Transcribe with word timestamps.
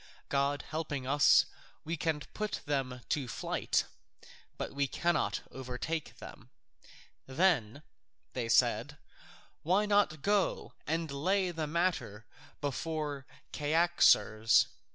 God 0.29 0.63
helping 0.69 1.05
us, 1.05 1.45
we 1.83 1.95
can 1.95 2.21
put 2.33 2.61
them 2.65 3.01
to 3.09 3.27
flight, 3.27 3.85
but 4.57 4.71
we 4.73 4.87
cannot 4.87 5.41
overtake 5.51 6.17
them." 6.17 6.49
"Then," 7.27 7.83
said 8.47 8.89
they, 8.89 8.95
"why 9.61 9.85
not 9.85 10.23
go 10.23 10.73
and 10.87 11.11
lay 11.11 11.51
the 11.51 11.67
matter 11.67 12.25
before 12.61 13.27
Cyaxares?" 13.53 14.65